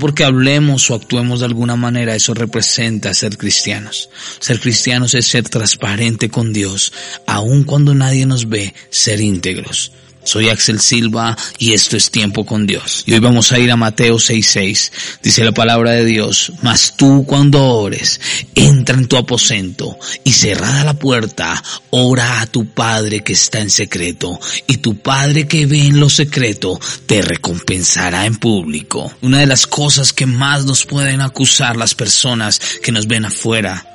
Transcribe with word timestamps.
Porque 0.00 0.24
hablemos 0.24 0.90
o 0.90 0.94
actuemos 0.94 1.40
de 1.40 1.46
alguna 1.46 1.76
manera, 1.76 2.16
eso 2.16 2.34
representa 2.34 3.14
ser 3.14 3.38
cristianos. 3.38 4.10
Ser 4.40 4.58
cristianos 4.58 5.14
es 5.14 5.26
ser 5.26 5.48
transparente 5.48 6.28
con 6.28 6.52
Dios, 6.52 6.92
aun 7.26 7.62
cuando 7.62 7.94
nadie 7.94 8.26
nos 8.26 8.48
ve, 8.48 8.74
ser 8.90 9.20
íntegros. 9.20 9.92
Soy 10.24 10.48
Axel 10.48 10.80
Silva 10.80 11.36
y 11.58 11.72
esto 11.72 11.96
es 11.96 12.10
Tiempo 12.10 12.44
con 12.44 12.66
Dios. 12.66 13.04
Y 13.06 13.14
hoy 13.14 13.20
vamos 13.20 13.52
a 13.52 13.58
ir 13.58 13.70
a 13.70 13.76
Mateo 13.76 14.18
6:6. 14.18 14.92
Dice 15.22 15.44
la 15.44 15.52
palabra 15.52 15.92
de 15.92 16.04
Dios, 16.04 16.52
mas 16.62 16.94
tú 16.96 17.24
cuando 17.26 17.64
ores, 17.64 18.20
entra 18.54 18.96
en 18.96 19.08
tu 19.08 19.16
aposento 19.16 19.98
y 20.24 20.32
cerrada 20.32 20.84
la 20.84 20.94
puerta, 20.94 21.62
ora 21.90 22.40
a 22.40 22.46
tu 22.46 22.66
Padre 22.66 23.24
que 23.24 23.32
está 23.32 23.60
en 23.60 23.70
secreto 23.70 24.38
y 24.66 24.78
tu 24.78 24.98
Padre 24.98 25.46
que 25.46 25.66
ve 25.66 25.86
en 25.86 26.00
lo 26.00 26.10
secreto 26.10 26.78
te 27.06 27.22
recompensará 27.22 28.26
en 28.26 28.36
público. 28.36 29.12
Una 29.22 29.38
de 29.38 29.46
las 29.46 29.66
cosas 29.66 30.12
que 30.12 30.26
más 30.26 30.64
nos 30.64 30.84
pueden 30.84 31.20
acusar 31.20 31.76
las 31.76 31.94
personas 31.94 32.60
que 32.82 32.92
nos 32.92 33.06
ven 33.06 33.24
afuera 33.24 33.86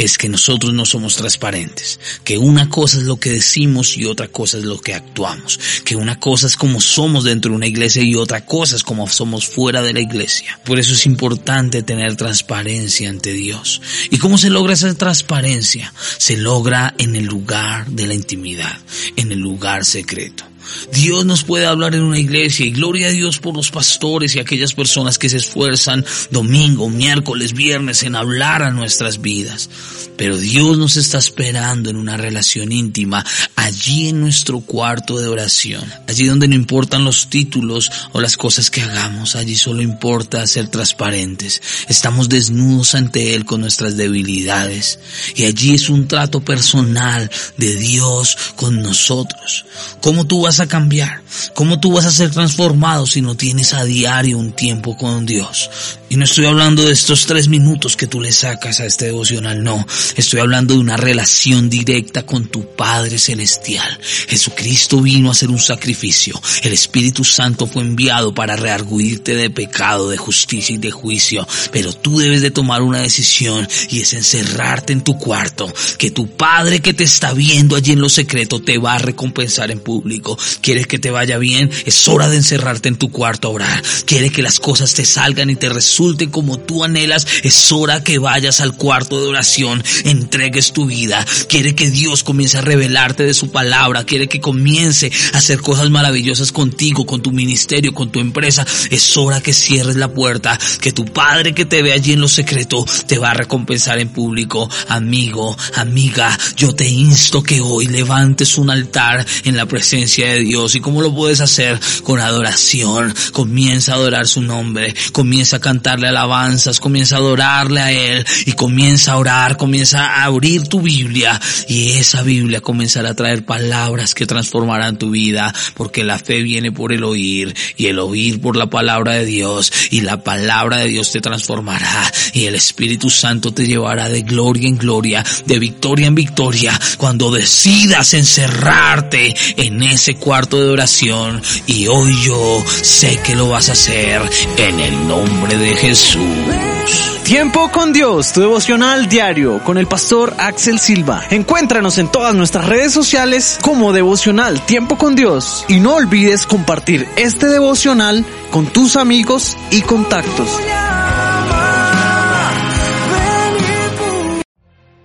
es 0.00 0.16
que 0.16 0.30
nosotros 0.30 0.72
no 0.72 0.86
somos 0.86 1.16
transparentes, 1.16 2.00
que 2.24 2.38
una 2.38 2.70
cosa 2.70 2.96
es 2.96 3.04
lo 3.04 3.20
que 3.20 3.32
decimos 3.32 3.98
y 3.98 4.06
otra 4.06 4.28
cosa 4.28 4.56
es 4.56 4.64
lo 4.64 4.80
que 4.80 4.94
actuamos, 4.94 5.60
que 5.84 5.94
una 5.94 6.18
cosa 6.18 6.46
es 6.46 6.56
como 6.56 6.80
somos 6.80 7.24
dentro 7.24 7.50
de 7.50 7.56
una 7.56 7.66
iglesia 7.66 8.02
y 8.02 8.14
otra 8.14 8.46
cosa 8.46 8.76
es 8.76 8.82
como 8.82 9.06
somos 9.08 9.46
fuera 9.46 9.82
de 9.82 9.92
la 9.92 10.00
iglesia. 10.00 10.58
Por 10.64 10.78
eso 10.78 10.94
es 10.94 11.04
importante 11.04 11.82
tener 11.82 12.16
transparencia 12.16 13.10
ante 13.10 13.34
Dios. 13.34 13.82
¿Y 14.10 14.16
cómo 14.16 14.38
se 14.38 14.48
logra 14.48 14.72
esa 14.72 14.94
transparencia? 14.94 15.92
Se 16.16 16.38
logra 16.38 16.94
en 16.96 17.14
el 17.14 17.26
lugar 17.26 17.86
de 17.86 18.06
la 18.06 18.14
intimidad, 18.14 18.78
en 19.16 19.32
el 19.32 19.38
lugar 19.38 19.84
secreto. 19.84 20.44
Dios 20.92 21.24
nos 21.24 21.44
puede 21.44 21.66
hablar 21.66 21.94
en 21.94 22.02
una 22.02 22.18
iglesia 22.18 22.66
y 22.66 22.70
gloria 22.70 23.08
a 23.08 23.10
Dios 23.10 23.38
por 23.38 23.54
los 23.56 23.70
pastores 23.70 24.34
y 24.34 24.38
aquellas 24.38 24.72
personas 24.72 25.18
que 25.18 25.28
se 25.28 25.38
esfuerzan 25.38 26.04
domingo, 26.30 26.88
miércoles, 26.88 27.52
viernes 27.52 28.02
en 28.02 28.16
hablar 28.16 28.62
a 28.62 28.70
nuestras 28.70 29.20
vidas. 29.20 29.70
Pero 30.16 30.36
Dios 30.36 30.76
nos 30.76 30.96
está 30.96 31.18
esperando 31.18 31.88
en 31.88 31.96
una 31.96 32.16
relación 32.16 32.72
íntima, 32.72 33.24
allí 33.56 34.08
en 34.08 34.20
nuestro 34.20 34.60
cuarto 34.60 35.18
de 35.18 35.28
oración, 35.28 35.82
allí 36.08 36.26
donde 36.26 36.46
no 36.46 36.54
importan 36.54 37.04
los 37.04 37.30
títulos 37.30 37.90
o 38.12 38.20
las 38.20 38.36
cosas 38.36 38.70
que 38.70 38.82
hagamos, 38.82 39.34
allí 39.34 39.56
solo 39.56 39.80
importa 39.80 40.46
ser 40.46 40.68
transparentes. 40.68 41.62
Estamos 41.88 42.28
desnudos 42.28 42.94
ante 42.94 43.34
Él 43.34 43.44
con 43.44 43.62
nuestras 43.62 43.96
debilidades 43.96 44.98
y 45.34 45.44
allí 45.44 45.74
es 45.74 45.88
un 45.88 46.06
trato 46.06 46.40
personal 46.40 47.30
de 47.56 47.76
Dios 47.76 48.36
con 48.56 48.82
nosotros. 48.82 49.64
¿Cómo 50.00 50.26
tú 50.26 50.42
vas 50.42 50.59
cambiar? 50.66 51.22
¿Cómo 51.54 51.80
tú 51.80 51.92
vas 51.92 52.06
a 52.06 52.10
ser 52.10 52.30
transformado 52.30 53.06
si 53.06 53.22
no 53.22 53.36
tienes 53.36 53.74
a 53.74 53.84
diario 53.84 54.38
un 54.38 54.52
tiempo 54.52 54.96
con 54.96 55.26
Dios? 55.26 55.70
Y 56.12 56.16
no 56.16 56.24
estoy 56.24 56.46
hablando 56.46 56.82
de 56.82 56.92
estos 56.92 57.24
tres 57.26 57.46
minutos 57.46 57.96
que 57.96 58.08
tú 58.08 58.20
le 58.20 58.32
sacas 58.32 58.80
a 58.80 58.84
este 58.84 59.04
devocional, 59.04 59.62
no. 59.62 59.86
Estoy 60.16 60.40
hablando 60.40 60.74
de 60.74 60.80
una 60.80 60.96
relación 60.96 61.70
directa 61.70 62.26
con 62.26 62.48
tu 62.48 62.74
Padre 62.74 63.16
Celestial. 63.16 63.96
Jesucristo 64.26 65.00
vino 65.00 65.28
a 65.28 65.30
hacer 65.30 65.50
un 65.50 65.60
sacrificio. 65.60 66.34
El 66.64 66.72
Espíritu 66.72 67.22
Santo 67.22 67.68
fue 67.68 67.82
enviado 67.82 68.34
para 68.34 68.56
rearguirte 68.56 69.36
de 69.36 69.50
pecado, 69.50 70.10
de 70.10 70.16
justicia 70.16 70.74
y 70.74 70.78
de 70.78 70.90
juicio. 70.90 71.46
Pero 71.70 71.92
tú 71.92 72.18
debes 72.18 72.42
de 72.42 72.50
tomar 72.50 72.82
una 72.82 72.98
decisión 72.98 73.68
y 73.88 74.00
es 74.00 74.12
encerrarte 74.12 74.92
en 74.92 75.02
tu 75.02 75.16
cuarto. 75.16 75.72
Que 75.96 76.10
tu 76.10 76.26
Padre 76.26 76.80
que 76.80 76.92
te 76.92 77.04
está 77.04 77.32
viendo 77.34 77.76
allí 77.76 77.92
en 77.92 78.00
lo 78.00 78.08
secreto 78.08 78.60
te 78.60 78.78
va 78.78 78.94
a 78.94 78.98
recompensar 78.98 79.70
en 79.70 79.78
público. 79.78 80.36
¿Quieres 80.60 80.88
que 80.88 80.98
te 80.98 81.12
vaya 81.12 81.38
bien? 81.38 81.70
Es 81.86 82.08
hora 82.08 82.28
de 82.28 82.38
encerrarte 82.38 82.88
en 82.88 82.96
tu 82.96 83.12
cuarto 83.12 83.46
a 83.46 83.52
orar. 83.52 83.82
¿Quieres 84.06 84.32
que 84.32 84.42
las 84.42 84.58
cosas 84.58 84.92
te 84.92 85.04
salgan 85.04 85.50
y 85.50 85.54
te 85.54 85.68
resulten 85.68 85.99
como 86.30 86.58
tú 86.58 86.82
anhelas? 86.82 87.26
Es 87.42 87.70
hora 87.72 88.02
que 88.02 88.18
vayas 88.18 88.60
al 88.60 88.74
cuarto 88.74 89.20
de 89.20 89.28
oración, 89.28 89.82
entregues 90.04 90.72
tu 90.72 90.86
vida. 90.86 91.24
Quiere 91.48 91.74
que 91.74 91.90
Dios 91.90 92.22
comience 92.22 92.58
a 92.58 92.62
revelarte 92.62 93.24
de 93.24 93.34
su 93.34 93.50
palabra. 93.50 94.04
Quiere 94.04 94.28
que 94.28 94.40
comience 94.40 95.12
a 95.34 95.38
hacer 95.38 95.60
cosas 95.60 95.90
maravillosas 95.90 96.52
contigo, 96.52 97.04
con 97.04 97.22
tu 97.22 97.32
ministerio, 97.32 97.92
con 97.92 98.10
tu 98.10 98.20
empresa. 98.20 98.66
Es 98.90 99.16
hora 99.16 99.40
que 99.40 99.52
cierres 99.52 99.96
la 99.96 100.08
puerta, 100.08 100.58
que 100.80 100.92
tu 100.92 101.04
Padre 101.04 101.54
que 101.54 101.66
te 101.66 101.82
ve 101.82 101.92
allí 101.92 102.12
en 102.12 102.20
lo 102.20 102.28
secreto 102.28 102.84
te 103.06 103.18
va 103.18 103.32
a 103.32 103.34
recompensar 103.34 103.98
en 103.98 104.08
público. 104.08 104.70
Amigo, 104.88 105.56
amiga, 105.74 106.36
yo 106.56 106.74
te 106.74 106.88
insto 106.88 107.42
que 107.42 107.60
hoy 107.60 107.86
levantes 107.86 108.56
un 108.56 108.70
altar 108.70 109.26
en 109.44 109.56
la 109.56 109.66
presencia 109.66 110.28
de 110.28 110.40
Dios. 110.40 110.74
¿Y 110.74 110.80
cómo 110.80 111.02
lo 111.02 111.14
puedes 111.14 111.40
hacer? 111.40 111.78
Con 112.04 112.20
adoración. 112.20 113.14
Comienza 113.32 113.92
a 113.92 113.96
adorar 113.96 114.26
su 114.26 114.40
nombre. 114.40 114.94
Comienza 115.12 115.56
a 115.56 115.60
cantarle 115.90 116.08
alabanzas. 116.08 116.78
Comienza 116.78 117.16
a 117.16 117.18
adorarle 117.18 117.80
a 117.80 117.92
Él. 117.92 118.24
Y 118.46 118.52
comienza 118.52 119.12
a 119.12 119.16
orar. 119.18 119.56
Comienza 119.56 120.04
a 120.04 120.24
abrir 120.24 120.68
tu 120.68 120.80
Biblia. 120.80 121.40
Y 121.68 121.92
esa 121.92 122.22
Biblia 122.22 122.60
comenzará 122.60 123.10
a 123.10 123.14
traer 123.14 123.44
palabras 123.44 124.14
que 124.14 124.26
transformarán 124.26 124.98
tu 124.98 125.10
vida. 125.10 125.52
Porque 125.74 126.04
la 126.04 126.18
fe 126.18 126.42
viene 126.42 126.70
por 126.70 126.92
el 126.92 127.02
oír. 127.02 127.54
Y 127.76 127.86
el 127.86 127.98
oír 127.98 128.40
por 128.40 128.56
la 128.56 128.70
palabra 128.70 129.14
de 129.14 129.24
Dios. 129.24 129.72
Y 129.90 130.02
la 130.02 130.22
palabra 130.22 130.78
de 130.78 130.86
Dios 130.86 131.10
te 131.10 131.20
transformará. 131.20 132.12
Y 132.34 132.44
el 132.44 132.54
Espíritu 132.54 133.10
Santo 133.10 133.52
te 133.52 133.66
llevará 133.66 134.08
de 134.08 134.22
gloria 134.22 134.68
en 134.68 134.78
gloria. 134.78 135.24
De 135.46 135.58
victoria 135.58 136.06
en 136.06 136.14
victoria. 136.14 136.78
Cuando 136.98 137.32
decidas 137.32 138.14
encerrarte 138.14 139.34
en 139.56 139.82
ese 139.82 140.14
cuarto 140.14 140.60
de 140.60 140.68
oración 140.68 141.42
y 141.66 141.86
hoy 141.88 142.14
yo 142.22 142.64
sé 142.82 143.20
que 143.24 143.34
lo 143.34 143.48
vas 143.48 143.68
a 143.68 143.72
hacer 143.72 144.22
en 144.56 144.80
el 144.80 145.08
nombre 145.08 145.56
de 145.56 145.79
Jesús. 145.80 147.22
Tiempo 147.24 147.70
con 147.72 147.94
Dios, 147.94 148.34
tu 148.34 148.42
devocional 148.42 149.08
diario 149.08 149.64
con 149.64 149.78
el 149.78 149.86
pastor 149.86 150.34
Axel 150.36 150.78
Silva. 150.78 151.22
Encuéntranos 151.30 151.96
en 151.96 152.08
todas 152.08 152.34
nuestras 152.34 152.68
redes 152.68 152.92
sociales 152.92 153.58
como 153.62 153.94
devocional 153.94 154.60
Tiempo 154.66 154.98
con 154.98 155.14
Dios 155.14 155.64
y 155.68 155.80
no 155.80 155.94
olvides 155.94 156.46
compartir 156.46 157.08
este 157.16 157.48
devocional 157.48 158.26
con 158.50 158.66
tus 158.66 158.96
amigos 158.96 159.56
y 159.70 159.80
contactos. 159.80 160.48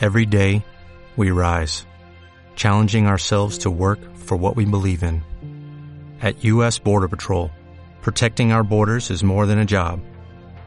Every 0.00 0.26
day, 0.26 0.64
we 1.16 1.30
rise, 1.30 1.86
challenging 2.56 3.06
ourselves 3.06 3.58
to 3.58 3.70
work 3.70 4.00
for 4.16 4.36
what 4.36 4.56
we 4.56 4.64
believe 4.64 5.04
in. 5.04 5.22
At 6.20 6.44
U.S. 6.44 6.82
Border 6.82 7.08
Patrol, 7.08 7.52
protecting 8.02 8.52
our 8.52 8.64
borders 8.64 9.10
is 9.10 9.22
more 9.22 9.46
than 9.46 9.58
a 9.58 9.64
job, 9.64 10.00